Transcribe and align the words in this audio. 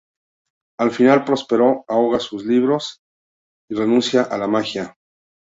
Al 0.79 0.89
final, 0.89 1.23
Próspero 1.25 1.85
ahoga 1.87 2.19
sus 2.19 2.43
libros 2.43 3.03
y 3.69 3.75
renuncia 3.75 4.23
a 4.23 4.35
la 4.39 4.47
magia. 4.47 4.97